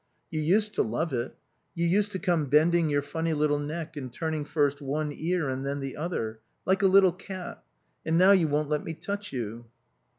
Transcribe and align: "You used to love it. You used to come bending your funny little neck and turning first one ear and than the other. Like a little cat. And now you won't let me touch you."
"You 0.31 0.39
used 0.41 0.73
to 0.73 0.81
love 0.81 1.13
it. 1.13 1.35
You 1.75 1.85
used 1.85 2.11
to 2.13 2.17
come 2.17 2.47
bending 2.47 2.89
your 2.89 3.03
funny 3.03 3.33
little 3.35 3.59
neck 3.59 3.95
and 3.95 4.11
turning 4.11 4.45
first 4.45 4.81
one 4.81 5.13
ear 5.15 5.47
and 5.47 5.63
than 5.63 5.79
the 5.79 5.95
other. 5.95 6.39
Like 6.65 6.81
a 6.81 6.87
little 6.87 7.13
cat. 7.13 7.63
And 8.03 8.17
now 8.17 8.31
you 8.31 8.47
won't 8.47 8.67
let 8.69 8.83
me 8.83 8.95
touch 8.95 9.31
you." 9.31 9.65